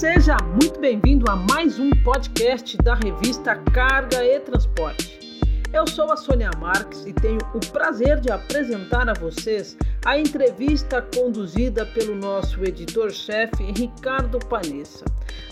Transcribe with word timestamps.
Seja 0.00 0.38
muito 0.58 0.80
bem-vindo 0.80 1.30
a 1.30 1.36
mais 1.36 1.78
um 1.78 1.90
podcast 1.90 2.74
da 2.78 2.94
revista 2.94 3.54
Carga 3.70 4.24
e 4.24 4.40
Transporte. 4.40 5.20
Eu 5.74 5.86
sou 5.86 6.10
a 6.10 6.16
Sônia 6.16 6.50
Marques 6.58 7.04
e 7.04 7.12
tenho 7.12 7.36
o 7.52 7.60
prazer 7.70 8.18
de 8.18 8.32
apresentar 8.32 9.10
a 9.10 9.12
vocês 9.12 9.76
a 10.06 10.18
entrevista 10.18 11.02
conduzida 11.02 11.84
pelo 11.84 12.16
nosso 12.16 12.64
editor-chefe 12.64 13.62
Ricardo 13.76 14.38
Panessa. 14.38 15.04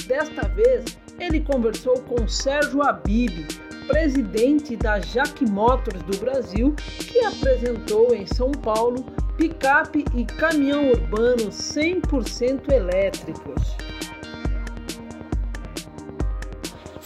Desta 0.06 0.48
vez, 0.48 0.96
ele 1.20 1.40
conversou 1.40 2.00
com 2.04 2.26
Sérgio 2.26 2.82
Abib, 2.82 3.46
presidente 3.86 4.76
da 4.76 4.98
Jack 4.98 5.44
Motors 5.44 6.00
do 6.04 6.16
Brasil, 6.16 6.74
que 7.00 7.22
apresentou 7.22 8.14
em 8.14 8.26
São 8.26 8.50
Paulo 8.52 9.04
picape 9.36 10.06
e 10.16 10.24
caminhão 10.24 10.88
urbano 10.88 11.50
100% 11.50 12.72
elétricos. 12.72 13.87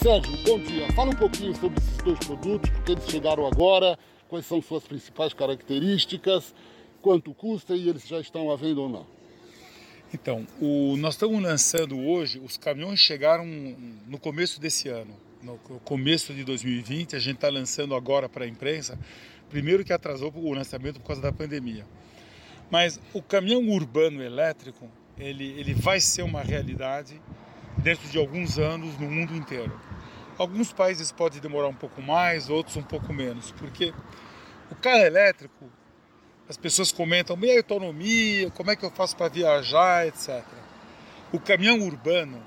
Sérgio, 0.02 0.36
bom 0.44 0.58
dia. 0.58 0.90
Fala 0.94 1.10
um 1.10 1.14
pouquinho 1.14 1.54
sobre 1.54 1.78
esses 1.78 1.96
dois 1.98 2.18
produtos, 2.18 2.68
porque 2.70 2.90
eles 2.90 3.08
chegaram 3.08 3.46
agora, 3.46 3.96
quais 4.28 4.44
são 4.44 4.60
suas 4.60 4.82
principais 4.82 5.32
características, 5.32 6.52
quanto 7.00 7.32
custa 7.32 7.76
e 7.76 7.88
eles 7.88 8.08
já 8.08 8.18
estão 8.18 8.50
à 8.50 8.56
venda 8.56 8.80
ou 8.80 8.88
não. 8.88 9.06
Então, 10.12 10.44
o, 10.60 10.96
nós 10.96 11.14
estamos 11.14 11.40
lançando 11.40 11.96
hoje, 12.00 12.40
os 12.44 12.56
caminhões 12.56 12.98
chegaram 12.98 13.46
no 13.46 14.18
começo 14.18 14.60
desse 14.60 14.88
ano, 14.88 15.14
no 15.40 15.56
começo 15.84 16.34
de 16.34 16.42
2020, 16.42 17.14
a 17.14 17.20
gente 17.20 17.36
está 17.36 17.48
lançando 17.48 17.94
agora 17.94 18.28
para 18.28 18.44
a 18.44 18.48
imprensa, 18.48 18.98
primeiro 19.50 19.84
que 19.84 19.92
atrasou 19.92 20.32
o 20.34 20.52
lançamento 20.52 20.98
por 20.98 21.06
causa 21.06 21.22
da 21.22 21.32
pandemia. 21.32 21.86
Mas 22.68 23.00
o 23.14 23.22
caminhão 23.22 23.68
urbano 23.68 24.20
elétrico, 24.20 24.88
ele, 25.16 25.44
ele 25.60 25.74
vai 25.74 26.00
ser 26.00 26.22
uma 26.22 26.42
realidade 26.42 27.20
dentro 27.78 28.08
de 28.08 28.18
alguns 28.18 28.58
anos 28.58 28.98
no 28.98 29.08
mundo 29.08 29.34
inteiro. 29.36 29.72
Alguns 30.38 30.72
países 30.72 31.12
pode 31.12 31.40
demorar 31.40 31.68
um 31.68 31.74
pouco 31.74 32.00
mais, 32.00 32.48
outros 32.48 32.76
um 32.76 32.82
pouco 32.82 33.12
menos, 33.12 33.50
porque 33.52 33.92
o 34.70 34.74
carro 34.74 35.04
elétrico, 35.04 35.70
as 36.48 36.56
pessoas 36.56 36.90
comentam 36.90 37.36
meia 37.36 37.58
autonomia, 37.58 38.50
como 38.50 38.70
é 38.70 38.76
que 38.76 38.84
eu 38.84 38.90
faço 38.90 39.16
para 39.16 39.28
viajar, 39.28 40.06
etc. 40.06 40.42
O 41.32 41.38
caminhão 41.38 41.80
urbano, 41.80 42.42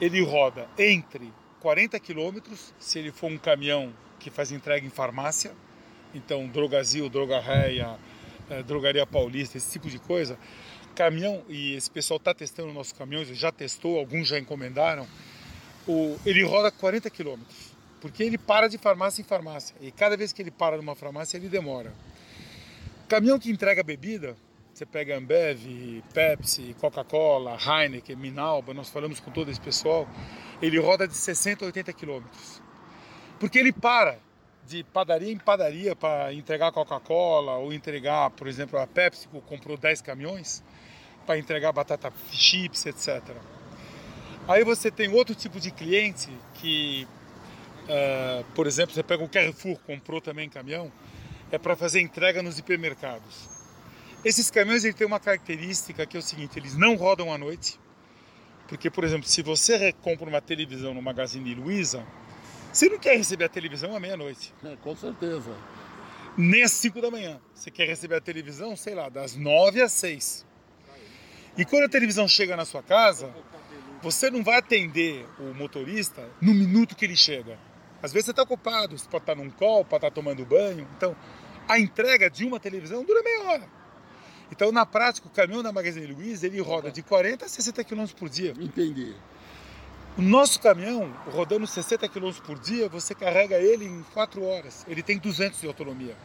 ele 0.00 0.22
roda 0.22 0.68
entre 0.78 1.32
40 1.60 1.98
quilômetros, 2.00 2.72
se 2.78 2.98
ele 2.98 3.12
for 3.12 3.30
um 3.30 3.38
caminhão 3.38 3.92
que 4.18 4.30
faz 4.30 4.50
entrega 4.50 4.86
em 4.86 4.90
farmácia, 4.90 5.52
então 6.14 6.46
Drogazil, 6.46 7.08
Drogarreia, 7.08 7.98
eh, 8.50 8.62
Drogaria 8.62 9.06
Paulista, 9.06 9.56
esse 9.56 9.72
tipo 9.72 9.88
de 9.88 9.98
coisa. 9.98 10.38
Caminhão, 10.94 11.44
e 11.48 11.74
esse 11.74 11.90
pessoal 11.90 12.16
está 12.16 12.34
testando 12.34 12.72
nossos 12.72 12.92
caminhões, 12.92 13.28
já 13.28 13.52
testou, 13.52 13.98
alguns 13.98 14.26
já 14.26 14.38
encomendaram, 14.38 15.06
o, 15.88 16.18
ele 16.24 16.44
roda 16.44 16.70
40 16.70 17.08
quilômetros, 17.10 17.72
porque 18.00 18.22
ele 18.22 18.36
para 18.38 18.68
de 18.68 18.76
farmácia 18.78 19.22
em 19.22 19.24
farmácia. 19.24 19.74
E 19.80 19.90
cada 19.90 20.16
vez 20.16 20.32
que 20.32 20.42
ele 20.42 20.50
para 20.50 20.76
numa 20.76 20.94
farmácia, 20.94 21.36
ele 21.36 21.48
demora. 21.48 21.92
Caminhão 23.08 23.38
que 23.38 23.50
entrega 23.50 23.82
bebida, 23.82 24.36
você 24.72 24.84
pega 24.86 25.16
Ambev, 25.16 26.04
Pepsi, 26.12 26.76
Coca-Cola, 26.78 27.56
Heineken, 27.56 28.14
Minalba, 28.14 28.74
nós 28.74 28.90
falamos 28.90 29.18
com 29.18 29.30
todo 29.30 29.50
esse 29.50 29.60
pessoal, 29.60 30.06
ele 30.62 30.78
roda 30.78 31.08
de 31.08 31.16
60 31.16 31.64
a 31.64 31.66
80 31.66 31.92
quilômetros. 31.94 32.62
Porque 33.40 33.58
ele 33.58 33.72
para 33.72 34.18
de 34.66 34.84
padaria 34.84 35.32
em 35.32 35.38
padaria 35.38 35.96
para 35.96 36.32
entregar 36.34 36.70
Coca-Cola 36.70 37.56
ou 37.56 37.72
entregar, 37.72 38.30
por 38.30 38.46
exemplo, 38.46 38.78
a 38.78 38.86
Pepsi 38.86 39.26
comprou 39.46 39.78
10 39.78 40.02
caminhões 40.02 40.62
para 41.26 41.38
entregar 41.38 41.72
batata 41.72 42.12
chips, 42.30 42.84
etc. 42.84 43.34
Aí 44.48 44.64
você 44.64 44.90
tem 44.90 45.12
outro 45.12 45.34
tipo 45.34 45.60
de 45.60 45.70
cliente 45.70 46.30
que, 46.54 47.06
uh, 47.84 48.42
por 48.54 48.66
exemplo, 48.66 48.94
você 48.94 49.02
pega 49.02 49.22
o 49.22 49.28
Carrefour, 49.28 49.78
comprou 49.80 50.22
também 50.22 50.48
caminhão, 50.48 50.90
é 51.52 51.58
para 51.58 51.76
fazer 51.76 52.00
entrega 52.00 52.42
nos 52.42 52.58
hipermercados. 52.58 53.46
Esses 54.24 54.50
caminhões 54.50 54.84
ele 54.84 54.94
têm 54.94 55.06
uma 55.06 55.20
característica 55.20 56.06
que 56.06 56.16
é 56.16 56.20
o 56.20 56.22
seguinte, 56.22 56.58
eles 56.58 56.74
não 56.74 56.96
rodam 56.96 57.30
à 57.30 57.36
noite, 57.36 57.78
porque, 58.66 58.90
por 58.90 59.04
exemplo, 59.04 59.28
se 59.28 59.42
você 59.42 59.92
compra 59.92 60.26
uma 60.26 60.40
televisão 60.40 60.94
no 60.94 61.02
Magazine 61.02 61.54
Luiza, 61.54 62.02
você 62.72 62.88
não 62.88 62.98
quer 62.98 63.18
receber 63.18 63.44
a 63.44 63.48
televisão 63.50 63.94
à 63.94 64.00
meia-noite. 64.00 64.54
É, 64.64 64.76
com 64.76 64.96
certeza. 64.96 65.54
Nem 66.38 66.62
às 66.62 66.72
5 66.72 67.02
da 67.02 67.10
manhã. 67.10 67.38
Você 67.54 67.70
quer 67.70 67.86
receber 67.86 68.16
a 68.16 68.20
televisão, 68.20 68.74
sei 68.76 68.94
lá, 68.94 69.10
das 69.10 69.36
9 69.36 69.82
às 69.82 69.92
6. 69.92 70.46
E 71.56 71.64
quando 71.66 71.84
a 71.84 71.88
televisão 71.88 72.26
chega 72.28 72.56
na 72.56 72.64
sua 72.64 72.82
casa, 72.82 73.34
você 74.02 74.30
não 74.30 74.42
vai 74.44 74.58
atender 74.58 75.26
o 75.38 75.54
motorista 75.54 76.28
no 76.40 76.54
minuto 76.54 76.94
que 76.94 77.04
ele 77.04 77.16
chega. 77.16 77.58
Às 78.02 78.12
vezes 78.12 78.26
você 78.26 78.30
está 78.30 78.42
ocupado, 78.42 78.96
você 78.96 79.08
pode 79.08 79.22
estar 79.22 79.34
num 79.34 79.50
call, 79.50 79.84
pode 79.84 80.06
estar 80.06 80.14
tomando 80.14 80.44
banho. 80.44 80.86
Então, 80.96 81.16
a 81.68 81.78
entrega 81.78 82.30
de 82.30 82.44
uma 82.44 82.60
televisão 82.60 83.04
dura 83.04 83.22
meia 83.22 83.42
hora. 83.42 83.68
Então, 84.50 84.72
na 84.72 84.86
prática, 84.86 85.26
o 85.26 85.30
caminhão 85.30 85.62
da 85.62 85.72
Magazine 85.72 86.06
Luiza, 86.06 86.46
ele 86.46 86.60
roda 86.60 86.90
de 86.90 87.02
40 87.02 87.44
a 87.44 87.48
60 87.48 87.84
km 87.84 88.06
por 88.16 88.28
dia. 88.28 88.54
Entendi. 88.58 89.14
O 90.16 90.22
nosso 90.22 90.60
caminhão, 90.60 91.12
rodando 91.26 91.66
60 91.66 92.08
km 92.08 92.32
por 92.44 92.58
dia, 92.58 92.88
você 92.88 93.14
carrega 93.14 93.56
ele 93.56 93.84
em 93.84 94.02
4 94.14 94.42
horas. 94.42 94.84
Ele 94.88 95.02
tem 95.02 95.18
200 95.18 95.60
de 95.60 95.66
autonomia. 95.66 96.16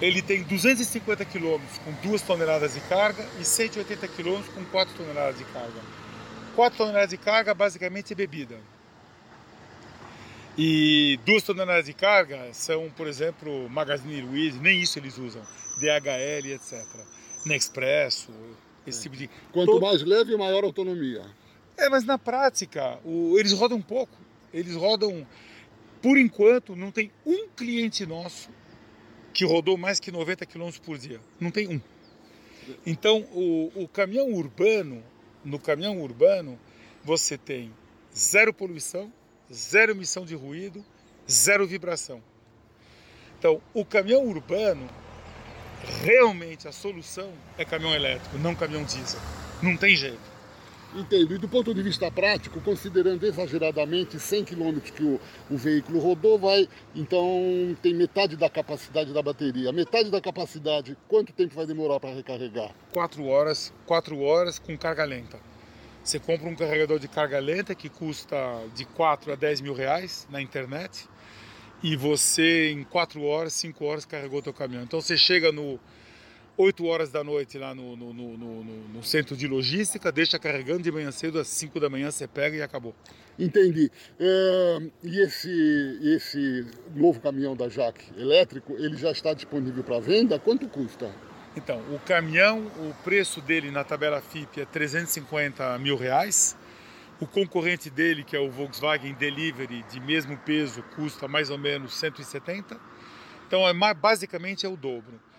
Ele 0.00 0.22
tem 0.22 0.42
250 0.42 1.24
km 1.26 1.60
com 1.84 1.92
2 2.08 2.22
toneladas 2.22 2.72
de 2.72 2.80
carga 2.80 3.26
e 3.38 3.44
180 3.44 4.08
km 4.08 4.42
com 4.54 4.64
4 4.64 4.94
toneladas 4.94 5.36
de 5.36 5.44
carga. 5.44 5.80
4 6.56 6.78
toneladas 6.78 7.10
de 7.10 7.16
carga 7.18 7.52
basicamente 7.52 8.12
é 8.14 8.16
bebida. 8.16 8.58
E 10.56 11.18
2 11.26 11.42
toneladas 11.42 11.84
de 11.84 11.92
carga 11.92 12.48
são, 12.54 12.88
por 12.96 13.06
exemplo, 13.06 13.68
Magazine 13.68 14.22
Luiza, 14.22 14.58
nem 14.60 14.80
isso 14.80 14.98
eles 14.98 15.18
usam, 15.18 15.42
DHL, 15.78 16.52
etc. 16.54 16.82
Nexpresso, 17.44 18.30
esse 18.86 19.02
tipo 19.02 19.16
de. 19.16 19.28
Quanto 19.52 19.72
Todo... 19.72 19.82
mais 19.82 20.02
leve, 20.02 20.34
maior 20.36 20.64
autonomia. 20.64 21.22
É, 21.76 21.90
mas 21.90 22.04
na 22.04 22.18
prática, 22.18 22.98
o... 23.04 23.38
eles 23.38 23.52
rodam 23.52 23.80
pouco. 23.82 24.16
Eles 24.52 24.74
rodam, 24.74 25.26
por 26.02 26.18
enquanto, 26.18 26.74
não 26.74 26.90
tem 26.90 27.12
um 27.24 27.48
cliente 27.48 28.04
nosso 28.06 28.50
que 29.32 29.44
rodou 29.44 29.76
mais 29.76 30.00
que 30.00 30.10
90 30.10 30.44
km 30.46 30.70
por 30.84 30.98
dia. 30.98 31.20
Não 31.38 31.50
tem 31.50 31.68
um. 31.68 31.80
Então, 32.86 33.20
o, 33.32 33.70
o 33.74 33.88
caminhão 33.88 34.32
urbano, 34.32 35.02
no 35.44 35.58
caminhão 35.58 36.00
urbano, 36.00 36.58
você 37.02 37.36
tem 37.38 37.72
zero 38.16 38.52
poluição, 38.52 39.12
zero 39.52 39.92
emissão 39.92 40.24
de 40.24 40.34
ruído, 40.34 40.84
zero 41.28 41.66
vibração. 41.66 42.22
Então, 43.38 43.60
o 43.72 43.84
caminhão 43.84 44.26
urbano, 44.26 44.88
realmente 46.02 46.68
a 46.68 46.72
solução 46.72 47.32
é 47.56 47.64
caminhão 47.64 47.94
elétrico, 47.94 48.36
não 48.38 48.54
caminhão 48.54 48.84
diesel. 48.84 49.20
Não 49.62 49.76
tem 49.76 49.96
jeito. 49.96 50.29
Entendo. 50.94 51.34
E 51.34 51.38
do 51.38 51.48
ponto 51.48 51.72
de 51.72 51.82
vista 51.82 52.10
prático, 52.10 52.60
considerando 52.60 53.24
exageradamente 53.24 54.18
100 54.18 54.44
km 54.44 54.80
que 54.80 55.04
o, 55.04 55.20
o, 55.48 55.56
veículo 55.56 56.00
rodou, 56.00 56.38
vai, 56.38 56.68
então 56.94 57.76
tem 57.80 57.94
metade 57.94 58.36
da 58.36 58.50
capacidade 58.50 59.12
da 59.12 59.22
bateria. 59.22 59.72
Metade 59.72 60.10
da 60.10 60.20
capacidade, 60.20 60.96
quanto 61.06 61.32
tempo 61.32 61.54
vai 61.54 61.66
demorar 61.66 62.00
para 62.00 62.14
recarregar? 62.14 62.74
Quatro 62.92 63.24
horas, 63.26 63.72
quatro 63.86 64.18
horas 64.20 64.58
com 64.58 64.76
carga 64.76 65.04
lenta. 65.04 65.38
Você 66.02 66.18
compra 66.18 66.48
um 66.48 66.56
carregador 66.56 66.98
de 66.98 67.06
carga 67.06 67.38
lenta 67.38 67.74
que 67.74 67.88
custa 67.88 68.36
de 68.74 68.84
4 68.84 69.32
a 69.32 69.36
10 69.36 69.60
mil 69.60 69.74
reais 69.74 70.26
na 70.30 70.40
internet 70.40 71.06
e 71.82 71.94
você 71.94 72.72
em 72.72 72.82
4 72.84 73.22
horas, 73.22 73.52
5 73.52 73.84
horas 73.84 74.04
carregou 74.04 74.42
teu 74.42 74.52
caminhão. 74.52 74.82
Então 74.82 75.00
você 75.00 75.16
chega 75.16 75.52
no 75.52 75.78
8 76.60 76.84
horas 76.84 77.10
da 77.10 77.24
noite 77.24 77.56
lá 77.56 77.74
no, 77.74 77.96
no, 77.96 78.12
no, 78.12 78.64
no, 78.64 79.02
centro 79.02 79.34
de 79.34 79.48
logística, 79.48 80.12
deixa 80.12 80.38
carregando 80.38 80.82
de 80.82 80.92
manhã 80.92 81.10
cedo, 81.10 81.38
às 81.38 81.48
5 81.48 81.80
da 81.80 81.88
manhã 81.88 82.10
você 82.10 82.28
pega 82.28 82.54
e 82.54 82.60
acabou. 82.60 82.94
Entendi. 83.38 83.90
É, 84.18 84.78
e 85.02 85.20
esse, 85.20 85.98
esse 86.02 86.66
novo 86.94 87.18
caminhão 87.18 87.56
da 87.56 87.66
Jaque 87.70 88.04
elétrico, 88.14 88.74
ele 88.74 88.94
já 88.98 89.10
está 89.10 89.32
disponível 89.32 89.82
para 89.82 90.00
venda? 90.00 90.38
Quanto 90.38 90.68
custa? 90.68 91.10
Então, 91.56 91.80
o 91.94 91.98
caminhão, 92.00 92.66
o 92.76 92.94
preço 93.02 93.40
dele 93.40 93.70
na 93.70 93.82
tabela 93.82 94.20
FIP 94.20 94.60
é 94.60 94.66
350 94.66 95.78
mil 95.78 95.96
reais. 95.96 96.54
O 97.18 97.26
concorrente 97.26 97.88
dele, 97.88 98.22
que 98.22 98.36
é 98.36 98.38
o 98.38 98.50
Volkswagen 98.50 99.14
Delivery, 99.14 99.82
de 99.90 99.98
mesmo 99.98 100.36
peso, 100.36 100.82
custa 100.94 101.26
mais 101.26 101.48
ou 101.48 101.56
menos 101.56 101.94
170. 101.94 102.78
Então, 103.46 103.66
é, 103.66 103.94
basicamente 103.94 104.66
é 104.66 104.68
o 104.68 104.76
dobro. 104.76 105.29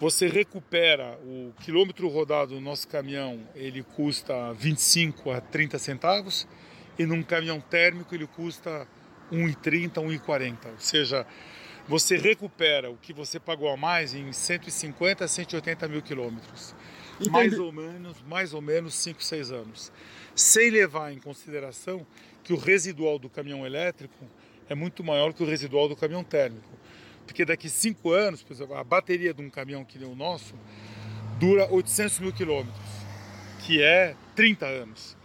Você 0.00 0.28
recupera 0.28 1.18
o 1.22 1.52
quilômetro 1.60 2.08
rodado 2.08 2.54
no 2.54 2.60
nosso 2.62 2.88
caminhão, 2.88 3.46
ele 3.54 3.82
custa 3.82 4.50
25 4.54 5.30
a 5.30 5.42
30 5.42 5.78
centavos, 5.78 6.48
e 6.98 7.04
num 7.04 7.22
caminhão 7.22 7.60
térmico 7.60 8.14
ele 8.14 8.26
custa 8.26 8.88
1,30, 9.30 9.96
1,40. 9.96 10.68
Ou 10.72 10.78
seja, 10.78 11.26
você 11.86 12.16
recupera 12.16 12.90
o 12.90 12.96
que 12.96 13.12
você 13.12 13.38
pagou 13.38 13.68
a 13.68 13.76
mais 13.76 14.14
em 14.14 14.32
150 14.32 15.22
a 15.22 15.28
180 15.28 15.86
mil 15.86 16.00
quilômetros. 16.00 16.74
Entendi. 17.16 17.30
Mais 17.30 17.58
ou 17.58 17.70
menos, 17.70 18.22
mais 18.26 18.54
ou 18.54 18.62
menos 18.62 18.94
5, 18.94 19.22
6 19.22 19.52
anos. 19.52 19.92
Sem 20.34 20.70
levar 20.70 21.12
em 21.12 21.18
consideração 21.18 22.06
que 22.42 22.54
o 22.54 22.56
residual 22.56 23.18
do 23.18 23.28
caminhão 23.28 23.66
elétrico 23.66 24.24
é 24.66 24.74
muito 24.74 25.04
maior 25.04 25.34
que 25.34 25.42
o 25.42 25.46
residual 25.46 25.90
do 25.90 25.94
caminhão 25.94 26.24
térmico. 26.24 26.70
Porque 27.30 27.44
daqui 27.44 27.70
5 27.70 28.10
anos, 28.10 28.42
por 28.42 28.52
exemplo, 28.52 28.74
a 28.74 28.82
bateria 28.82 29.32
de 29.32 29.40
um 29.40 29.48
caminhão 29.48 29.84
que 29.84 30.00
nem 30.00 30.08
o 30.08 30.16
nosso 30.16 30.52
dura 31.38 31.72
800 31.72 32.18
mil 32.18 32.32
quilômetros, 32.32 32.84
que 33.64 33.80
é 33.80 34.16
30 34.34 34.66
anos. 34.66 35.16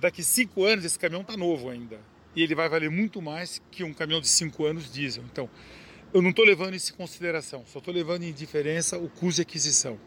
Daqui 0.00 0.24
5 0.24 0.64
anos 0.64 0.84
esse 0.84 0.98
caminhão 0.98 1.22
está 1.22 1.36
novo 1.36 1.70
ainda. 1.70 2.00
E 2.34 2.42
ele 2.42 2.52
vai 2.56 2.68
valer 2.68 2.90
muito 2.90 3.22
mais 3.22 3.62
que 3.70 3.84
um 3.84 3.94
caminhão 3.94 4.20
de 4.20 4.26
5 4.26 4.64
anos 4.66 4.92
diesel. 4.92 5.22
Então, 5.30 5.48
eu 6.12 6.20
não 6.20 6.30
estou 6.30 6.44
levando 6.44 6.74
isso 6.74 6.92
em 6.92 6.96
consideração, 6.96 7.64
só 7.64 7.78
estou 7.78 7.94
levando 7.94 8.24
em 8.24 8.32
diferença 8.32 8.98
o 8.98 9.08
custo 9.08 9.36
de 9.36 9.42
aquisição. 9.42 10.00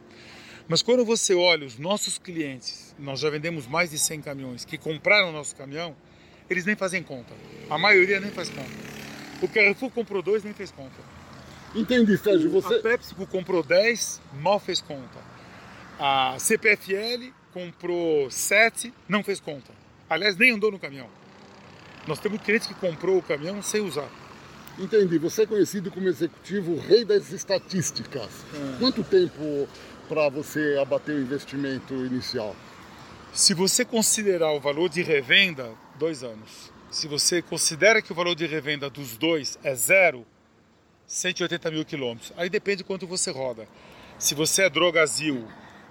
Mas 0.67 0.81
quando 0.81 1.05
você 1.05 1.33
olha 1.33 1.65
os 1.65 1.79
nossos 1.79 2.17
clientes, 2.17 2.93
nós 2.99 3.21
já 3.21 3.29
vendemos 3.29 3.65
mais 3.65 3.91
de 3.91 3.97
100 3.97 4.23
caminhões, 4.23 4.65
que 4.65 4.77
compraram 4.77 5.29
o 5.29 5.31
nosso 5.31 5.55
caminhão, 5.55 5.95
eles 6.49 6.65
nem 6.65 6.75
fazem 6.75 7.01
conta. 7.01 7.33
A 7.69 7.77
maioria 7.77 8.19
nem 8.19 8.29
faz 8.29 8.49
conta. 8.49 8.69
O 9.41 9.47
Carrefour 9.47 9.89
comprou 9.89 10.21
dois, 10.21 10.43
nem 10.43 10.53
fez 10.53 10.69
conta. 10.69 11.18
Entendi, 11.75 12.17
Sérgio. 12.17 12.49
Você... 12.49 12.75
A 12.75 12.79
PepsiCo 12.79 13.25
comprou 13.27 13.63
10, 13.63 14.21
mal 14.41 14.59
fez 14.59 14.81
conta. 14.81 15.19
A 15.99 16.35
CPFL 16.39 17.31
comprou 17.53 18.29
7, 18.31 18.93
não 19.07 19.23
fez 19.23 19.39
conta. 19.39 19.71
Aliás, 20.09 20.35
nem 20.35 20.51
andou 20.51 20.71
no 20.71 20.79
caminhão. 20.79 21.07
Nós 22.07 22.19
temos 22.19 22.41
cliente 22.41 22.67
que 22.67 22.73
comprou 22.73 23.17
o 23.17 23.21
caminhão 23.21 23.61
sem 23.61 23.81
usar. 23.81 24.09
Entendi. 24.77 25.17
Você 25.19 25.43
é 25.43 25.45
conhecido 25.45 25.91
como 25.91 26.07
executivo 26.07 26.79
rei 26.79 27.03
das 27.03 27.31
estatísticas. 27.31 28.29
É. 28.53 28.79
Quanto 28.79 29.03
tempo 29.03 29.67
para 30.07 30.29
você 30.29 30.77
abater 30.81 31.15
o 31.15 31.21
investimento 31.21 31.93
inicial? 31.93 32.55
Se 33.33 33.53
você 33.53 33.85
considerar 33.85 34.53
o 34.53 34.59
valor 34.59 34.89
de 34.89 35.03
revenda, 35.03 35.71
dois 35.99 36.23
anos. 36.23 36.71
Se 36.89 37.07
você 37.07 37.41
considera 37.41 38.01
que 38.01 38.11
o 38.11 38.15
valor 38.15 38.33
de 38.33 38.47
revenda 38.47 38.89
dos 38.89 39.15
dois 39.17 39.59
é 39.63 39.75
zero, 39.75 40.25
180 41.09 41.71
mil 41.71 41.83
quilômetros. 41.83 42.31
Aí 42.37 42.49
depende 42.49 42.77
de 42.77 42.83
quanto 42.83 43.07
você 43.07 43.31
roda. 43.31 43.67
Se 44.19 44.35
você 44.35 44.63
é 44.63 44.69
drogazil, 44.69 45.47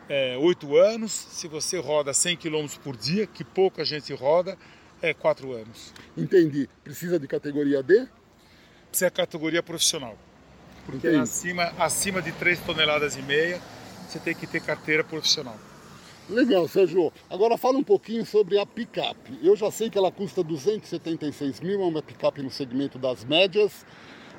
é 0.09 0.37
8 0.39 0.77
anos. 0.77 1.11
Se 1.11 1.49
você 1.49 1.79
roda 1.79 2.15
100 2.15 2.37
quilômetros 2.37 2.79
por 2.79 2.97
dia, 2.97 3.27
que 3.27 3.43
pouca 3.43 3.85
gente 3.85 4.15
roda, 4.15 4.57
é 5.03 5.13
4 5.13 5.53
anos. 5.53 5.93
Entendi. 6.17 6.69
Precisa 6.85 7.19
de 7.19 7.27
categoria 7.27 7.83
D? 7.83 8.07
Precisa 8.89 9.11
de 9.11 9.17
categoria 9.17 9.61
profissional. 9.61 10.17
Porque 10.87 11.09
acima, 11.09 11.65
acima 11.79 12.23
de 12.23 12.31
3 12.31 12.61
toneladas 12.61 13.17
e 13.17 13.23
meia, 13.23 13.61
você 14.09 14.21
tem 14.21 14.37
que 14.37 14.47
ter 14.47 14.63
carteira 14.63 15.03
profissional. 15.03 15.57
Legal, 16.31 16.69
Sérgio. 16.69 17.13
Agora 17.29 17.59
fala 17.59 17.77
um 17.77 17.83
pouquinho 17.83 18.25
sobre 18.25 18.57
a 18.59 18.65
picape. 18.65 19.37
Eu 19.43 19.57
já 19.57 19.71
sei 19.71 19.91
que 19.91 19.99
ela 19.99 20.13
custa 20.13 20.45
276 20.45 21.61
mil, 21.61 21.83
é 21.83 21.85
uma 21.85 22.03
picape 22.03 22.41
no 22.41 22.51
segmento 22.51 22.99
das 22.99 23.25
médias. 23.25 23.85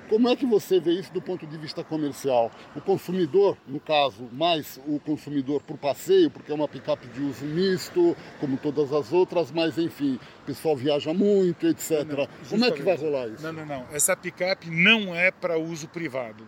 Como 0.10 0.28
é 0.28 0.36
que 0.36 0.46
você 0.46 0.80
vê 0.80 0.94
isso 0.94 1.14
do 1.14 1.22
ponto 1.22 1.46
de 1.46 1.56
vista 1.56 1.84
comercial? 1.84 2.52
O 2.76 2.82
consumidor, 2.82 3.56
no 3.68 3.80
caso, 3.80 4.28
mais 4.32 4.80
o 4.88 5.00
consumidor 5.00 5.62
por 5.62 5.78
passeio, 5.78 6.32
porque 6.32 6.52
é 6.52 6.56
uma 6.56 6.68
picape 6.68 7.08
de 7.10 7.22
uso 7.22 7.46
misto, 7.46 8.18
como 8.40 8.58
todas 8.58 8.92
as 8.92 9.14
outras, 9.14 9.52
mas 9.52 9.78
enfim, 9.78 10.20
o 10.42 10.46
pessoal 10.48 10.76
viaja 10.76 11.14
muito, 11.14 11.68
etc. 11.68 12.04
Não, 12.08 12.28
Como 12.50 12.66
é 12.66 12.72
que 12.72 12.82
vai 12.82 12.96
rolar 12.96 13.28
isso? 13.28 13.44
Não, 13.44 13.54
não, 13.54 13.66
não. 13.66 13.86
Essa 13.92 14.18
picape 14.18 14.72
não 14.72 15.14
é 15.16 15.30
para 15.30 15.60
uso 15.60 15.88
privado. 15.88 16.48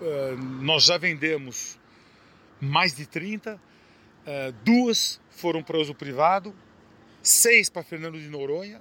Uh, 0.00 0.36
nós 0.60 0.84
já 0.84 0.98
vendemos 0.98 1.78
mais 2.60 2.96
de 2.96 3.06
30, 3.06 3.54
uh, 3.54 3.58
eh, 4.26 4.52
duas 4.64 5.20
foram 5.30 5.62
para 5.62 5.78
uso 5.78 5.94
privado, 5.94 6.52
seis 7.22 7.68
para 7.68 7.84
Fernando 7.84 8.18
de 8.18 8.28
Noronha 8.28 8.80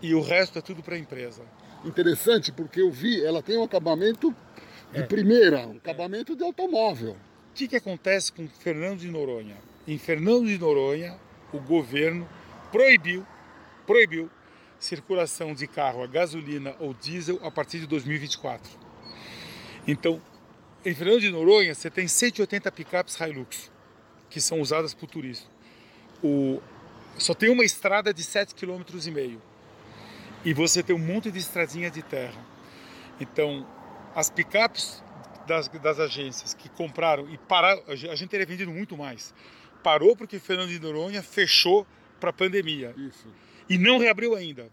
e 0.00 0.14
o 0.14 0.22
resto 0.22 0.58
é 0.58 0.62
tudo 0.62 0.82
para 0.82 0.94
a 0.94 0.98
empresa. 0.98 1.42
Interessante 1.84 2.52
porque 2.52 2.80
eu 2.80 2.90
vi, 2.90 3.24
ela 3.24 3.42
tem 3.42 3.56
um 3.56 3.62
acabamento 3.62 4.34
de 4.92 5.00
é. 5.00 5.02
primeira, 5.02 5.66
um 5.66 5.76
acabamento 5.76 6.36
de 6.36 6.44
automóvel. 6.44 7.12
O 7.50 7.54
que, 7.54 7.68
que 7.68 7.76
acontece 7.76 8.32
com 8.32 8.46
Fernando 8.48 9.00
de 9.00 9.10
Noronha? 9.10 9.56
Em 9.86 9.98
Fernando 9.98 10.46
de 10.46 10.58
Noronha, 10.58 11.18
o 11.52 11.58
governo 11.58 12.28
proibiu, 12.70 13.26
proibiu 13.86 14.30
circulação 14.78 15.54
de 15.54 15.66
carro 15.66 16.02
a 16.02 16.06
gasolina 16.06 16.74
ou 16.78 16.94
diesel 16.94 17.38
a 17.42 17.50
partir 17.50 17.80
de 17.80 17.86
2024. 17.86 18.70
Então, 19.86 20.20
em 20.84 20.94
Fernando 20.94 21.20
de 21.20 21.30
Noronha, 21.30 21.74
você 21.74 21.90
tem 21.90 22.06
180 22.06 22.70
picapes 22.72 23.18
Hilux, 23.18 23.70
que 24.28 24.40
são 24.40 24.60
usadas 24.60 24.94
por 24.94 25.08
turismo. 25.08 25.46
O, 26.22 26.60
só 27.18 27.34
tem 27.34 27.50
uma 27.50 27.64
estrada 27.64 28.14
de 28.14 28.22
7,5 28.22 28.54
km. 28.54 29.38
E 30.44 30.54
você 30.54 30.82
tem 30.82 30.94
um 30.94 30.98
monte 30.98 31.30
de 31.30 31.38
estradinha 31.38 31.90
de 31.90 32.02
terra. 32.02 32.44
Então, 33.20 33.66
as 34.14 34.30
picapes 34.30 35.02
das, 35.46 35.68
das 35.68 36.00
agências 36.00 36.54
que 36.54 36.68
compraram 36.68 37.28
e 37.30 37.36
pararam, 37.36 37.82
a 37.86 37.94
gente 37.94 38.28
teria 38.28 38.46
vendido 38.46 38.70
muito 38.70 38.96
mais. 38.96 39.34
Parou 39.82 40.16
porque 40.16 40.38
Fernando 40.38 40.70
de 40.70 40.78
Noronha 40.78 41.22
fechou 41.22 41.86
para 42.18 42.30
a 42.30 42.32
pandemia. 42.32 42.94
Isso. 42.96 43.28
E 43.68 43.78
não 43.78 43.98
reabriu 43.98 44.34
ainda. 44.34 44.68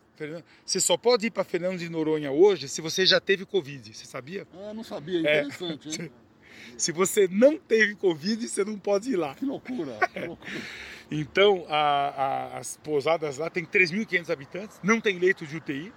Você 0.66 0.80
só 0.80 0.98
pode 0.98 1.28
ir 1.28 1.32
para 1.32 1.44
Fernando 1.44 1.78
de 1.78 1.88
Noronha 1.88 2.32
hoje 2.32 2.68
se 2.68 2.82
você 2.82 3.06
já 3.06 3.20
teve 3.20 3.46
Covid. 3.46 3.94
Você 3.94 4.06
sabia? 4.06 4.48
Ah, 4.54 4.74
não 4.74 4.84
sabia. 4.84 5.28
É. 5.28 5.42
Interessante, 5.42 6.02
é. 6.02 6.06
hein? 6.06 6.12
Se 6.76 6.92
você 6.92 7.28
não 7.32 7.58
teve 7.58 7.96
Covid, 7.96 8.48
você 8.48 8.66
não 8.66 8.78
pode 8.78 9.12
ir 9.12 9.16
lá. 9.16 9.34
Que 9.36 9.46
loucura, 9.46 9.98
que 10.12 10.20
loucura. 10.20 10.52
Então, 11.10 11.66
a, 11.70 11.78
a, 11.78 12.58
as 12.58 12.78
pousadas 12.78 13.38
lá 13.38 13.50
tem 13.50 13.66
3.500 13.66 14.30
habitantes, 14.30 14.80
não 14.84 15.00
tem 15.00 15.18
leito 15.18 15.46
de 15.46 15.58
UTI, 15.58 15.94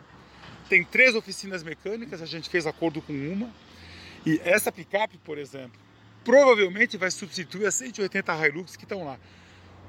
tem 0.69 0.85
três 0.85 1.15
oficinas 1.15 1.63
mecânicas, 1.63 2.23
a 2.23 2.27
gente 2.27 2.49
fez 2.49 2.67
acordo 2.67 3.03
com 3.03 3.13
uma. 3.13 3.51
E 4.25 4.41
essa 4.45 4.71
picape, 4.71 5.19
por 5.19 5.39
exemplo, 5.39 5.81
provavelmente 6.23 6.97
vai 6.97 7.11
substituir 7.11 7.67
as 7.67 7.75
180 7.75 8.47
Hilux 8.47 8.77
que 8.77 8.85
estão 8.85 9.05
lá 9.05 9.19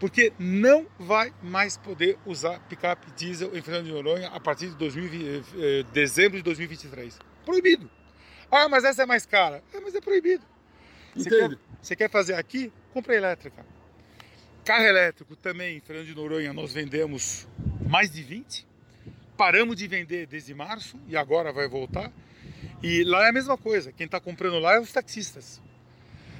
porque 0.01 0.33
não 0.39 0.88
vai 0.97 1.31
mais 1.44 1.77
poder 1.77 2.17
usar 2.25 2.59
picape 2.62 3.12
diesel 3.12 3.56
em 3.56 3.62
Fernando 3.62 3.85
de 3.85 3.91
Noronha 3.91 4.29
a 4.29 4.39
partir 4.39 4.69
de 4.69 4.75
2020, 4.75 5.45
eh, 5.60 5.84
dezembro 5.93 6.38
de 6.38 6.43
2023. 6.43 7.19
Proibido. 7.45 7.88
Ah, 8.50 8.67
mas 8.67 8.84
essa 8.84 9.03
é 9.03 9.05
mais 9.05 9.27
cara. 9.27 9.63
É, 9.72 9.79
mas 9.79 9.93
é 9.93 10.01
proibido. 10.01 10.43
Você 11.15 11.29
quer, 11.29 11.57
você 11.79 11.95
quer 11.95 12.10
fazer 12.10 12.34
aqui? 12.34 12.74
Compra 12.91 13.15
elétrica. 13.15 13.63
Carro 14.71 14.85
elétrico 14.85 15.35
também 15.35 15.81
Fernando 15.81 16.05
de 16.05 16.15
Noronha 16.15 16.53
nós 16.53 16.71
vendemos 16.71 17.45
mais 17.89 18.09
de 18.09 18.23
20. 18.23 18.65
Paramos 19.35 19.75
de 19.75 19.85
vender 19.85 20.25
desde 20.25 20.53
março 20.53 20.97
e 21.09 21.17
agora 21.17 21.51
vai 21.51 21.67
voltar. 21.67 22.09
E 22.81 23.03
lá 23.03 23.25
é 23.25 23.29
a 23.31 23.33
mesma 23.33 23.57
coisa. 23.57 23.91
Quem 23.91 24.05
está 24.05 24.17
comprando 24.17 24.59
lá 24.59 24.75
é 24.75 24.79
os 24.79 24.89
taxistas. 24.89 25.61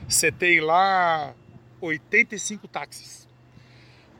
Você 0.08 0.32
tem 0.32 0.62
lá 0.62 1.36
85 1.82 2.70
táxis. 2.70 3.28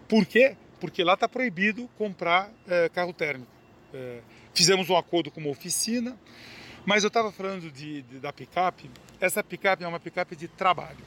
Por 0.10 0.26
quê? 0.26 0.58
Porque 0.82 1.06
lá 1.06 1.14
está 1.14 1.30
proibido 1.30 1.88
comprar 1.98 2.52
é, 2.68 2.90
carro 2.90 3.14
térmico. 3.14 3.50
É, 3.94 4.20
fizemos 4.54 4.90
um 4.90 4.98
acordo 4.98 5.32
com 5.32 5.40
uma 5.40 5.52
oficina, 5.52 6.20
mas 6.86 7.06
eu 7.06 7.08
estava 7.08 7.32
falando 7.32 7.72
de, 7.72 8.02
de, 8.02 8.20
da 8.20 8.34
picape. 8.34 8.92
Essa 9.22 9.42
picape 9.42 9.86
é 9.86 9.88
uma 9.88 10.02
picape 10.02 10.36
de 10.36 10.50
trabalho. 10.50 11.00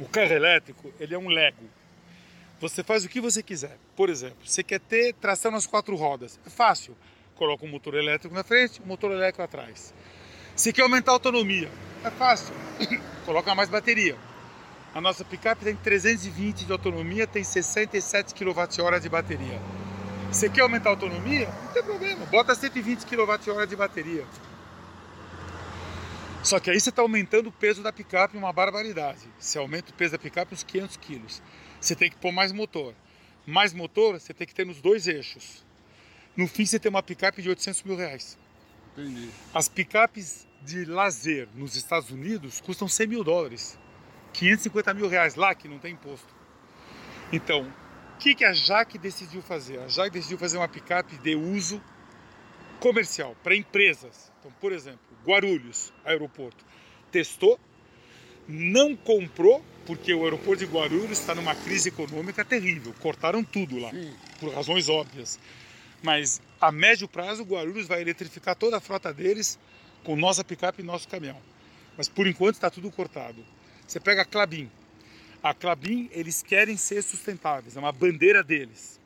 O 0.00 0.08
carro 0.08 0.32
elétrico 0.32 0.90
ele 0.98 1.14
é 1.14 1.18
um 1.18 1.28
Lego. 1.28 1.76
Você 2.60 2.82
faz 2.82 3.04
o 3.04 3.08
que 3.08 3.20
você 3.20 3.42
quiser. 3.42 3.78
Por 3.94 4.08
exemplo, 4.08 4.38
você 4.44 4.62
quer 4.62 4.80
ter 4.80 5.14
tração 5.14 5.50
nas 5.50 5.66
quatro 5.66 5.94
rodas. 5.94 6.40
É 6.44 6.50
fácil. 6.50 6.96
Coloca 7.36 7.64
um 7.64 7.68
motor 7.68 7.94
elétrico 7.94 8.34
na 8.34 8.42
frente, 8.42 8.82
um 8.82 8.86
motor 8.86 9.12
elétrico 9.12 9.42
atrás. 9.42 9.94
Você 10.56 10.72
quer 10.72 10.82
aumentar 10.82 11.12
a 11.12 11.14
autonomia. 11.14 11.70
É 12.04 12.10
fácil. 12.10 12.52
Coloca 13.24 13.54
mais 13.54 13.68
bateria. 13.68 14.16
A 14.92 15.00
nossa 15.00 15.24
picape 15.24 15.64
tem 15.64 15.76
320 15.76 16.64
de 16.64 16.72
autonomia, 16.72 17.26
tem 17.26 17.44
67 17.44 18.34
kWh 18.34 19.00
de 19.00 19.08
bateria. 19.08 19.60
Você 20.32 20.50
quer 20.50 20.62
aumentar 20.62 20.90
a 20.90 20.92
autonomia? 20.92 21.48
Não 21.64 21.72
tem 21.72 21.82
problema, 21.82 22.26
bota 22.26 22.54
120 22.54 23.04
kWh 23.04 23.66
de 23.66 23.76
bateria. 23.76 24.24
Só 26.42 26.58
que 26.58 26.70
aí 26.70 26.80
você 26.80 26.90
está 26.90 27.02
aumentando 27.02 27.48
o 27.48 27.52
peso 27.52 27.82
da 27.82 27.92
picape 27.92 28.36
uma 28.36 28.52
barbaridade. 28.52 29.28
Você 29.38 29.58
aumenta 29.58 29.90
o 29.90 29.94
peso 29.94 30.12
da 30.12 30.18
picape 30.18 30.54
uns 30.54 30.62
500 30.62 30.96
quilos. 30.96 31.42
Você 31.80 31.94
tem 31.94 32.10
que 32.10 32.16
pôr 32.16 32.32
mais 32.32 32.52
motor. 32.52 32.94
Mais 33.46 33.72
motor 33.72 34.20
você 34.20 34.34
tem 34.34 34.46
que 34.46 34.54
ter 34.54 34.66
nos 34.66 34.80
dois 34.80 35.06
eixos. 35.06 35.64
No 36.36 36.46
fim 36.46 36.66
você 36.66 36.78
tem 36.78 36.90
uma 36.90 37.02
picape 37.02 37.42
de 37.42 37.48
800 37.48 37.82
mil 37.82 37.96
reais. 37.96 38.38
Entendi. 38.92 39.30
As 39.54 39.68
picapes 39.68 40.46
de 40.62 40.84
lazer 40.84 41.48
nos 41.54 41.76
Estados 41.76 42.10
Unidos 42.10 42.60
custam 42.60 42.88
100 42.88 43.06
mil 43.06 43.24
dólares. 43.24 43.78
550 44.32 44.94
mil 44.94 45.08
reais 45.08 45.34
lá 45.34 45.54
que 45.54 45.68
não 45.68 45.78
tem 45.78 45.94
imposto. 45.94 46.34
Então, 47.32 47.72
o 48.14 48.18
que, 48.18 48.34
que 48.34 48.44
a 48.44 48.52
Jaque 48.52 48.98
decidiu 48.98 49.42
fazer? 49.42 49.78
A 49.78 49.88
Jaque 49.88 50.10
decidiu 50.10 50.38
fazer 50.38 50.58
uma 50.58 50.68
picape 50.68 51.16
de 51.18 51.34
uso 51.34 51.82
comercial 52.80 53.36
para 53.42 53.54
empresas. 53.54 54.32
Então, 54.38 54.52
por 54.60 54.72
exemplo, 54.72 55.00
Guarulhos, 55.24 55.92
aeroporto, 56.04 56.64
testou, 57.10 57.58
não 58.46 58.96
comprou 58.96 59.64
porque 59.88 60.12
o 60.12 60.22
aeroporto 60.24 60.66
de 60.66 60.70
Guarulhos 60.70 61.18
está 61.18 61.34
numa 61.34 61.54
crise 61.54 61.88
econômica 61.88 62.44
terrível. 62.44 62.94
Cortaram 63.00 63.42
tudo 63.42 63.78
lá, 63.78 63.90
Sim. 63.90 64.14
por 64.38 64.52
razões 64.52 64.86
óbvias. 64.86 65.40
Mas 66.02 66.42
a 66.60 66.70
médio 66.70 67.08
prazo, 67.08 67.42
Guarulhos 67.42 67.86
vai 67.86 68.02
eletrificar 68.02 68.54
toda 68.54 68.76
a 68.76 68.80
frota 68.80 69.14
deles 69.14 69.58
com 70.04 70.14
nossa 70.14 70.44
picape 70.44 70.82
e 70.82 70.84
nosso 70.84 71.08
caminhão. 71.08 71.40
Mas 71.96 72.06
por 72.06 72.26
enquanto 72.26 72.56
está 72.56 72.68
tudo 72.68 72.90
cortado. 72.90 73.42
Você 73.86 73.98
pega 73.98 74.20
a 74.20 74.24
Clabin. 74.26 74.70
A 75.42 75.54
Clabin, 75.54 76.10
eles 76.12 76.42
querem 76.42 76.76
ser 76.76 77.02
sustentáveis, 77.02 77.74
é 77.74 77.80
uma 77.80 77.90
bandeira 77.90 78.42
deles. 78.42 79.00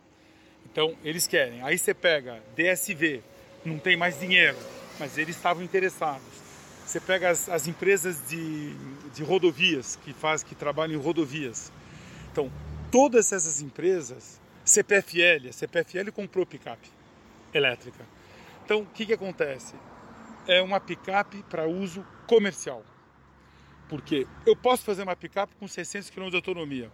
Então, 0.66 0.96
eles 1.04 1.28
querem. 1.28 1.62
Aí 1.62 1.78
você 1.78 1.94
pega 1.94 2.42
DSV, 2.56 3.22
não 3.64 3.78
tem 3.78 3.96
mais 3.96 4.18
dinheiro, 4.18 4.58
mas 4.98 5.16
eles 5.16 5.36
estavam 5.36 5.62
interessados. 5.62 6.42
Você 6.92 7.00
pega 7.00 7.30
as, 7.30 7.48
as 7.48 7.66
empresas 7.66 8.28
de, 8.28 8.74
de 9.14 9.22
rodovias, 9.22 9.98
que, 10.04 10.12
faz, 10.12 10.42
que 10.42 10.54
trabalham 10.54 11.00
em 11.00 11.02
rodovias. 11.02 11.72
Então, 12.30 12.52
todas 12.90 13.32
essas 13.32 13.62
empresas, 13.62 14.38
CPFL, 14.62 15.48
a 15.48 15.52
CPFL 15.54 16.12
comprou 16.12 16.44
picape 16.44 16.90
elétrica. 17.54 18.04
Então, 18.62 18.82
o 18.82 18.86
que, 18.86 19.06
que 19.06 19.14
acontece? 19.14 19.72
É 20.46 20.60
uma 20.60 20.78
picape 20.78 21.42
para 21.44 21.66
uso 21.66 22.06
comercial. 22.26 22.84
Porque 23.88 24.26
eu 24.44 24.54
posso 24.54 24.84
fazer 24.84 25.02
uma 25.02 25.16
picape 25.16 25.54
com 25.58 25.66
600 25.66 26.10
km 26.10 26.28
de 26.28 26.36
autonomia, 26.36 26.92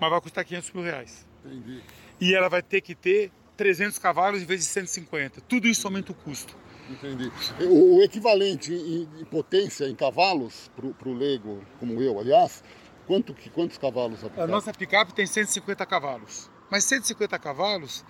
mas 0.00 0.10
vai 0.10 0.20
custar 0.20 0.44
500 0.44 0.72
mil 0.72 0.82
reais. 0.82 1.24
Entendi. 1.44 1.84
E 2.20 2.34
ela 2.34 2.48
vai 2.48 2.64
ter 2.64 2.80
que 2.80 2.96
ter 2.96 3.30
300 3.56 3.96
cavalos 3.96 4.42
em 4.42 4.44
vez 4.44 4.58
de 4.58 4.66
150. 4.66 5.40
Tudo 5.42 5.68
isso 5.68 5.86
aumenta 5.86 6.10
o 6.10 6.16
custo. 6.16 6.56
Entendi. 6.90 7.30
O, 7.60 8.02
equivalente 8.02 8.72
em, 8.72 9.24
potência 9.26 9.84
em 9.86 9.94
cavalos, 9.94 10.70
para 10.74 11.08
o 11.08 11.14
leigo, 11.14 11.62
como 11.78 12.00
eu, 12.02 12.18
aliás, 12.18 12.64
quanto, 13.06 13.32
que, 13.32 13.48
quantos 13.48 13.78
cavalos 13.78 14.22
a 14.24 14.26
A 14.26 14.30
picape? 14.30 14.50
nossa 14.50 14.72
picape 14.72 15.14
tem 15.14 15.26
150 15.26 15.86
cavalos. 15.86 16.50
Mas 16.68 16.84
150 16.84 17.38
cavalos 17.38 18.04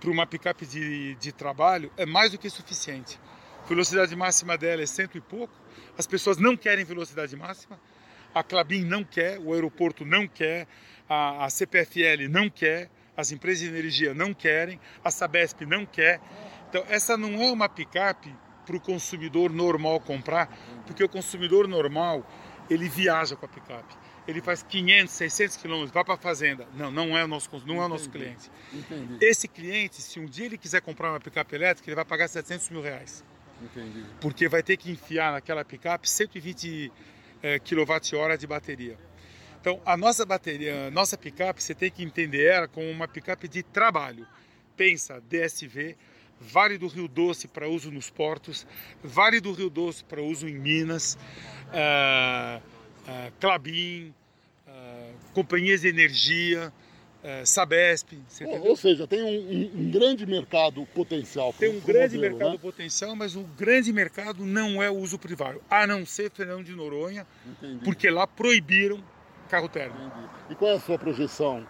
para 0.00 0.10
uma 0.10 0.26
picape 0.26 0.66
de, 0.66 1.14
de 1.16 1.32
trabalho 1.32 1.90
é 1.96 2.06
mais 2.06 2.32
do 2.32 2.38
que 2.38 2.48
suficiente. 2.50 3.20
A 3.64 3.68
velocidade 3.68 4.14
máxima 4.16 4.58
dela 4.58 4.82
é 4.82 4.86
cento 4.86 5.16
e 5.16 5.20
pouco. 5.20 5.54
As 5.96 6.06
pessoas 6.06 6.38
não 6.38 6.56
querem 6.56 6.84
velocidade 6.84 7.36
máxima. 7.36 7.78
A 8.34 8.42
Clabin 8.42 8.82
não 8.84 9.04
quer, 9.04 9.38
o 9.38 9.52
aeroporto 9.52 10.04
não 10.06 10.26
quer, 10.26 10.66
a, 11.08 11.44
a 11.44 11.50
CPFL 11.50 12.28
não 12.30 12.48
quer, 12.48 12.90
as 13.16 13.30
empresas 13.30 13.60
de 13.60 13.68
energia 13.68 14.14
não 14.14 14.32
querem, 14.32 14.80
a 15.04 15.10
Sabesp 15.10 15.66
não 15.66 15.84
quer. 15.84 16.18
Então, 16.72 16.86
essa 16.88 17.18
não 17.18 17.42
é 17.42 17.50
uma 17.52 17.68
picape 17.68 18.34
para 18.64 18.74
o 18.74 18.80
consumidor 18.80 19.52
normal 19.52 20.00
comprar, 20.00 20.48
porque 20.86 21.04
o 21.04 21.08
consumidor 21.08 21.68
normal 21.68 22.26
ele 22.70 22.88
viaja 22.88 23.36
com 23.36 23.44
a 23.44 23.48
picape. 23.48 23.94
Ele 24.26 24.40
faz 24.40 24.62
500, 24.62 25.12
600 25.12 25.56
quilômetros, 25.58 25.92
vai 25.92 26.02
para 26.02 26.14
a 26.14 26.16
fazenda. 26.16 26.66
Não, 26.74 26.90
não 26.90 27.18
é 27.18 27.24
o 27.24 27.28
nosso, 27.28 27.50
não 27.66 27.82
é 27.82 27.84
o 27.84 27.88
nosso 27.90 28.08
Entendi. 28.08 28.24
cliente. 28.24 28.50
Entendi, 28.72 29.18
Esse 29.22 29.46
cliente, 29.46 30.00
se 30.00 30.18
um 30.18 30.24
dia 30.24 30.46
ele 30.46 30.56
quiser 30.56 30.80
comprar 30.80 31.10
uma 31.10 31.20
picape 31.20 31.54
elétrica, 31.54 31.90
ele 31.90 31.94
vai 31.94 32.06
pagar 32.06 32.26
700 32.26 32.70
mil 32.70 32.80
reais. 32.80 33.22
entendi. 33.60 34.06
Porque 34.18 34.48
vai 34.48 34.62
ter 34.62 34.78
que 34.78 34.90
enfiar 34.90 35.30
naquela 35.32 35.66
picape 35.66 36.08
120 36.08 36.90
eh, 37.42 37.58
kWh 37.58 38.38
de 38.38 38.46
bateria. 38.46 38.96
Então, 39.60 39.78
a 39.84 39.94
nossa 39.94 40.24
bateria, 40.24 40.86
a 40.86 40.90
nossa 40.90 41.18
picape, 41.18 41.62
você 41.62 41.74
tem 41.74 41.90
que 41.90 42.02
entender 42.02 42.46
ela 42.46 42.66
como 42.66 42.88
uma 42.90 43.06
picape 43.06 43.46
de 43.46 43.62
trabalho. 43.62 44.26
Pensa, 44.74 45.20
DSV, 45.28 45.98
Vale 46.42 46.76
do 46.76 46.88
Rio 46.88 47.06
Doce 47.08 47.46
para 47.46 47.68
uso 47.68 47.90
nos 47.90 48.10
portos, 48.10 48.66
Vale 49.02 49.40
do 49.40 49.52
Rio 49.52 49.70
Doce 49.70 50.02
para 50.04 50.20
uso 50.20 50.48
em 50.48 50.54
Minas, 50.58 51.16
ah, 51.72 52.60
ah, 53.06 53.30
Clabin, 53.40 54.12
ah, 54.66 55.10
companhias 55.32 55.80
de 55.82 55.88
energia, 55.88 56.72
Sabesp? 57.44 58.14
Ou, 58.44 58.70
ou 58.70 58.76
seja, 58.76 59.06
tem 59.06 59.22
um, 59.22 59.78
um- 59.78 59.90
grande 59.92 60.26
mercado 60.26 60.84
potencial. 60.86 61.54
Tem 61.56 61.68
um 61.70 61.78
grande 61.78 62.16
modelo, 62.16 62.32
mercado 62.36 62.52
né? 62.54 62.58
potencial, 62.58 63.14
mas 63.14 63.36
o 63.36 63.42
grande 63.56 63.92
mercado 63.92 64.44
não 64.44 64.82
é 64.82 64.90
o 64.90 64.96
uso 64.96 65.16
privado, 65.20 65.62
a 65.70 65.86
não 65.86 66.04
ser 66.04 66.32
Fernando 66.32 66.64
de 66.64 66.72
Noronha, 66.74 67.24
Entendi. 67.46 67.84
porque 67.84 68.10
lá 68.10 68.26
proibiram 68.26 69.00
carro 69.48 69.68
térmico. 69.68 70.00
Entendi. 70.04 70.26
E 70.50 70.54
qual 70.56 70.72
é 70.72 70.74
a 70.74 70.80
sua 70.80 70.98
projeção 70.98 71.64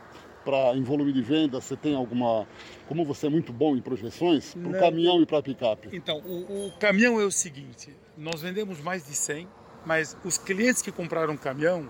para 0.45 0.77
em 0.77 0.83
volume 0.83 1.13
de 1.13 1.23
venda? 1.23 1.61
Você 1.61 1.77
tem 1.77 1.95
alguma. 1.95 2.47
Como 2.89 3.05
você 3.05 3.27
é 3.27 3.31
muito 3.31 3.53
bom 3.53 3.77
em 3.77 3.81
projeções, 3.81 4.55
para 4.55 4.69
o 4.69 4.73
caminhão 4.73 5.23
e 5.23 5.27
para 5.27 5.39
a 5.39 5.43
picape? 5.43 5.89
Então, 5.93 6.19
o, 6.19 6.69
o 6.69 6.73
caminhão 6.79 7.21
é 7.21 7.25
o 7.25 7.31
seguinte: 7.31 7.95
nós 8.17 8.43
vendemos 8.43 8.81
mais 8.81 9.07
de 9.07 9.15
100, 9.15 9.49
mas 9.87 10.17
os 10.25 10.39
clientes 10.39 10.83
que 10.83 10.93
compraram 10.93 11.37
caminhão, 11.37 11.89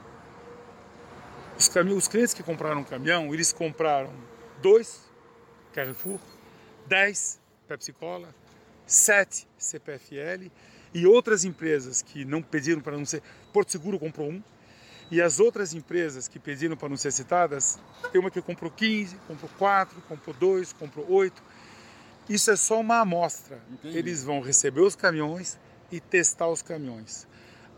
os, 1.58 1.68
cami 1.68 1.92
os 1.92 2.08
clientes 2.08 2.34
que 2.34 2.42
compraram 2.42 2.84
caminhão, 2.84 3.32
eles 3.34 3.52
compraram 3.52 4.12
dois 4.60 5.10
Carrefour, 5.72 6.20
10 6.86 7.40
Pepsi 7.66 7.92
Cola, 7.92 8.34
7 8.86 9.46
CPFL 9.56 10.50
e 10.94 11.06
outras 11.06 11.44
empresas 11.44 12.02
que 12.02 12.24
não 12.24 12.42
pediram 12.42 12.80
para 12.80 12.96
não 12.96 13.04
ser. 13.04 13.22
Porto 13.52 13.72
Seguro 13.72 13.98
comprou 13.98 14.28
um. 14.28 14.42
E 15.12 15.20
as 15.20 15.38
outras 15.38 15.74
empresas 15.74 16.26
que 16.26 16.38
pediram 16.38 16.74
para 16.74 16.88
não 16.88 16.96
ser 16.96 17.12
citadas, 17.12 17.78
tem 18.10 18.18
uma 18.18 18.30
que 18.30 18.40
comprou 18.40 18.70
15, 18.70 19.14
comprou 19.28 19.50
4, 19.58 20.00
comprou 20.08 20.34
2, 20.34 20.72
comprou 20.72 21.06
8. 21.12 21.42
Isso 22.30 22.50
é 22.50 22.56
só 22.56 22.80
uma 22.80 23.00
amostra. 23.00 23.60
Entendi. 23.70 23.98
Eles 23.98 24.24
vão 24.24 24.40
receber 24.40 24.80
os 24.80 24.96
caminhões 24.96 25.58
e 25.90 26.00
testar 26.00 26.48
os 26.48 26.62
caminhões. 26.62 27.28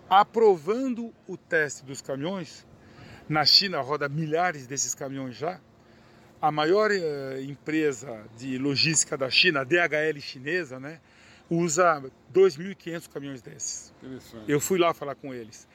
Aprovando 0.08 1.12
o 1.26 1.36
teste 1.36 1.84
dos 1.84 2.00
caminhões, 2.00 2.64
na 3.28 3.44
China 3.44 3.80
roda 3.80 4.08
milhares 4.08 4.68
desses 4.68 4.94
caminhões 4.94 5.34
já. 5.34 5.60
A 6.40 6.52
maior 6.52 6.92
eh, 6.92 7.42
empresa 7.42 8.24
de 8.38 8.58
logística 8.58 9.18
da 9.18 9.28
China, 9.28 9.62
a 9.62 9.64
DHL 9.64 10.20
chinesa, 10.20 10.78
né, 10.78 11.00
usa 11.50 12.00
2.500 12.32 13.08
caminhões 13.08 13.42
desses. 13.42 13.92
Interessante. 14.00 14.44
Eu 14.46 14.60
fui 14.60 14.78
lá 14.78 14.94
falar 14.94 15.16
com 15.16 15.34
eles. 15.34 15.66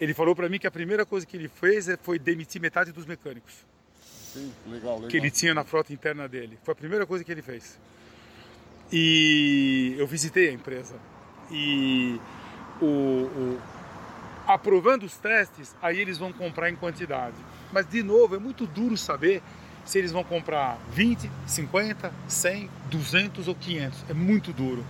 Ele 0.00 0.14
falou 0.14 0.34
para 0.34 0.48
mim 0.48 0.58
que 0.58 0.66
a 0.66 0.70
primeira 0.70 1.06
coisa 1.06 1.24
que 1.26 1.36
ele 1.36 1.48
fez 1.48 1.88
é- 1.88 1.96
foi 1.96 2.18
demitir 2.18 2.60
metade 2.60 2.90
dos 2.92 3.06
mecânicos 3.06 3.54
Sim, 4.32 4.52
legal, 4.66 4.94
legal. 4.96 5.08
que 5.10 5.16
ele 5.16 5.30
tinha 5.30 5.54
na 5.54 5.62
frota 5.64 5.92
interna 5.92 6.26
dele. 6.28 6.58
Foi 6.64 6.72
a 6.72 6.74
primeira 6.76 7.06
coisa 7.06 7.22
que 7.22 7.30
ele 7.30 7.42
fez. 7.42 7.78
E 8.92 9.94
eu 9.98 10.06
visitei 10.06 10.48
a 10.48 10.52
empresa. 10.52 10.94
E 11.50 12.20
o, 12.80 12.84
o- 12.86 13.60
aprovando 14.46 15.04
os 15.04 15.16
testes, 15.16 15.74
aí 15.80 16.00
eles 16.00 16.18
vão 16.18 16.32
comprar 16.32 16.68
em 16.70 16.76
quantidade. 16.76 17.36
Mas, 17.72 17.86
de 17.88 18.02
novo, 18.02 18.34
é 18.34 18.38
muito 18.38 18.66
duro 18.66 18.96
saber 18.96 19.42
se 19.84 19.98
eles 19.98 20.12
vão 20.12 20.22
comprar 20.24 20.78
20, 20.90 21.30
50, 21.46 22.12
100, 22.28 22.70
200 22.90 23.48
ou 23.48 23.54
500. 23.54 24.04
É 24.10 24.14
muito 24.14 24.52
duro. 24.52 24.84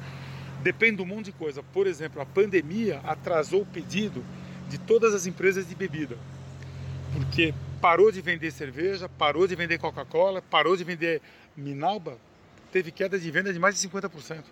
Depende 0.62 0.96
de 0.96 1.02
um 1.02 1.06
monte 1.06 1.26
de 1.26 1.32
coisa. 1.32 1.62
Por 1.62 1.86
exemplo, 1.86 2.20
a 2.20 2.26
pandemia 2.26 3.00
atrasou 3.04 3.62
o 3.62 3.66
pedido 3.66 4.24
de 4.68 4.78
todas 4.78 5.14
as 5.14 5.26
empresas 5.26 5.68
de 5.68 5.74
bebida 5.74 6.16
porque 7.12 7.54
parou 7.80 8.10
de 8.10 8.20
vender 8.20 8.50
cerveja, 8.50 9.08
parou 9.08 9.46
de 9.46 9.54
vender 9.54 9.78
Coca-Cola, 9.78 10.40
parou 10.42 10.76
de 10.76 10.84
vender 10.84 11.20
Minalba, 11.56 12.16
teve 12.70 12.90
queda 12.90 13.18
de 13.18 13.30
venda 13.30 13.52
de 13.52 13.58
mais 13.58 13.78
de 13.78 13.88
50%. 13.88 14.44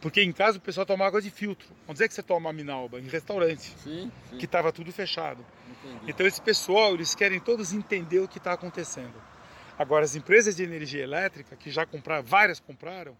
Porque 0.00 0.20
em 0.20 0.32
casa 0.32 0.58
o 0.58 0.60
pessoal 0.60 0.84
toma 0.84 1.06
água 1.06 1.22
de 1.22 1.30
filtro. 1.30 1.66
Onde 1.88 2.02
é 2.02 2.08
que 2.08 2.12
você 2.12 2.22
toma 2.22 2.50
a 2.50 2.52
Minalba? 2.52 3.00
Em 3.00 3.08
restaurante, 3.08 3.74
Sim, 3.82 4.10
sim. 4.28 4.38
que 4.38 4.44
estava 4.44 4.70
tudo 4.70 4.92
fechado. 4.92 5.44
Entendi. 5.70 6.10
Então 6.10 6.26
esse 6.26 6.42
pessoal, 6.42 6.94
eles 6.94 7.14
querem 7.14 7.40
todos 7.40 7.72
entender 7.72 8.18
o 8.18 8.28
que 8.28 8.38
está 8.38 8.52
acontecendo. 8.52 9.14
Agora, 9.78 10.04
as 10.04 10.14
empresas 10.14 10.56
de 10.56 10.62
energia 10.62 11.02
elétrica, 11.02 11.56
que 11.56 11.70
já 11.70 11.86
compraram, 11.86 12.22
várias 12.22 12.60
compraram, 12.60 13.16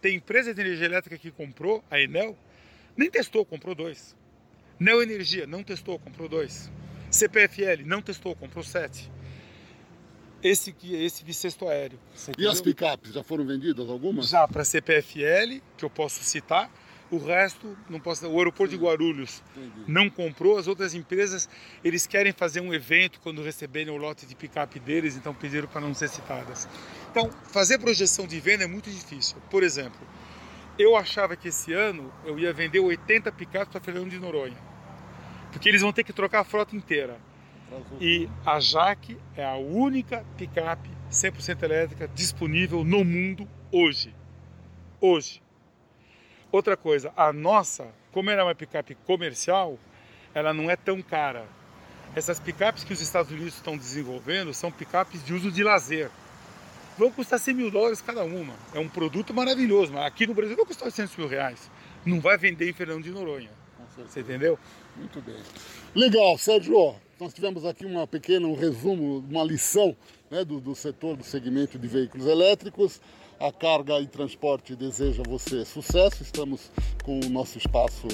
tem 0.00 0.16
empresa 0.16 0.54
de 0.54 0.60
energia 0.60 0.86
elétrica 0.86 1.18
que 1.18 1.30
comprou, 1.30 1.84
a 1.90 2.00
Enel, 2.00 2.36
nem 2.96 3.10
testou, 3.10 3.44
comprou 3.44 3.74
dois. 3.74 4.16
Neo 4.82 5.00
Energia 5.02 5.46
não 5.46 5.62
testou, 5.62 5.98
comprou 5.98 6.28
dois. 6.28 6.70
CPFL 7.10 7.84
não 7.86 8.02
testou, 8.02 8.34
comprou 8.34 8.64
sete. 8.64 9.10
Esse, 10.42 10.72
que- 10.72 10.94
esse 10.94 11.22
de 11.24 11.32
sexto 11.32 11.68
aéreo. 11.68 11.98
E 12.36 12.48
as 12.48 12.60
picapes, 12.60 13.12
já 13.12 13.22
foram 13.22 13.46
vendidas 13.46 13.88
algumas? 13.88 14.28
Já 14.28 14.48
para 14.48 14.64
CPFL, 14.64 15.60
que 15.76 15.84
eu 15.84 15.90
posso 15.90 16.24
citar, 16.24 16.68
o 17.12 17.18
resto 17.18 17.76
não 17.88 18.00
posso. 18.00 18.26
O 18.26 18.38
aeroporto 18.38 18.76
de 18.76 18.82
Guarulhos 18.82 19.40
Entendi. 19.56 19.84
não 19.86 20.10
comprou, 20.10 20.58
as 20.58 20.66
outras 20.66 20.94
empresas 20.94 21.48
eles 21.84 22.06
querem 22.08 22.32
fazer 22.32 22.60
um 22.60 22.74
evento 22.74 23.20
quando 23.20 23.40
receberem 23.42 23.92
o 23.94 23.96
lote 23.96 24.26
de 24.26 24.34
picape 24.34 24.80
deles, 24.80 25.14
então 25.16 25.32
pediram 25.32 25.68
para 25.68 25.80
não 25.80 25.94
ser 25.94 26.08
citadas. 26.08 26.66
Então, 27.12 27.30
fazer 27.52 27.78
projeção 27.78 28.26
de 28.26 28.40
venda 28.40 28.64
é 28.64 28.66
muito 28.66 28.90
difícil. 28.90 29.36
Por 29.48 29.62
exemplo, 29.62 30.00
eu 30.76 30.96
achava 30.96 31.36
que 31.36 31.48
esse 31.48 31.72
ano 31.72 32.12
eu 32.24 32.36
ia 32.36 32.52
vender 32.52 32.80
80 32.80 33.30
picapes 33.30 33.68
para 33.70 33.80
Fernando 33.80 34.10
de 34.10 34.18
Noronha, 34.18 34.56
porque 35.52 35.68
eles 35.68 35.82
vão 35.82 35.92
ter 35.92 36.02
que 36.02 36.12
trocar 36.12 36.40
a 36.40 36.44
frota 36.44 36.74
inteira. 36.74 37.20
E 38.00 38.28
a 38.44 38.58
Jaque 38.58 39.16
é 39.36 39.44
a 39.44 39.54
única 39.54 40.24
picape 40.36 40.90
100% 41.10 41.62
elétrica 41.62 42.08
disponível 42.08 42.84
no 42.84 43.04
mundo 43.04 43.48
hoje. 43.70 44.14
Hoje. 45.00 45.42
Outra 46.50 46.76
coisa, 46.76 47.12
a 47.16 47.32
nossa, 47.32 47.88
como 48.10 48.30
ela 48.30 48.42
é 48.42 48.44
uma 48.44 48.54
picape 48.54 48.94
comercial, 49.06 49.78
ela 50.34 50.52
não 50.52 50.70
é 50.70 50.76
tão 50.76 51.00
cara. 51.00 51.46
Essas 52.14 52.38
picapes 52.38 52.84
que 52.84 52.92
os 52.92 53.00
Estados 53.00 53.30
Unidos 53.30 53.54
estão 53.54 53.76
desenvolvendo 53.76 54.52
são 54.52 54.70
picapes 54.70 55.24
de 55.24 55.32
uso 55.32 55.50
de 55.50 55.64
lazer. 55.64 56.10
Vão 56.98 57.10
custar 57.10 57.38
100 57.38 57.54
mil 57.54 57.70
dólares 57.70 58.02
cada 58.02 58.22
uma. 58.22 58.54
É 58.74 58.78
um 58.78 58.88
produto 58.88 59.32
maravilhoso, 59.32 59.92
mas 59.92 60.04
aqui 60.04 60.26
no 60.26 60.34
Brasil 60.34 60.56
vai 60.56 60.66
custar 60.66 60.86
800 60.86 61.16
mil 61.16 61.28
reais. 61.28 61.70
Não 62.04 62.20
vai 62.20 62.36
vender 62.36 62.68
em 62.68 62.74
Fernando 62.74 63.02
de 63.02 63.10
Noronha. 63.10 63.61
Você 63.96 64.20
entendeu? 64.20 64.58
Muito 64.96 65.20
bem. 65.20 65.36
Legal, 65.94 66.36
Sérgio. 66.38 66.94
Nós 67.20 67.32
tivemos 67.32 67.64
aqui 67.64 67.86
uma 67.86 68.06
pequena, 68.06 68.46
um 68.46 68.54
resumo, 68.54 69.24
uma 69.28 69.44
lição 69.44 69.96
né, 70.30 70.44
do, 70.44 70.60
do 70.60 70.74
setor, 70.74 71.16
do 71.16 71.22
segmento 71.22 71.78
de 71.78 71.86
veículos 71.86 72.26
elétricos. 72.26 73.00
A 73.38 73.52
Carga 73.52 74.00
e 74.00 74.06
Transporte 74.06 74.74
deseja 74.74 75.22
você 75.26 75.64
sucesso. 75.64 76.22
Estamos 76.22 76.70
com 77.04 77.20
o 77.20 77.28
nosso 77.28 77.58
espaço 77.58 78.08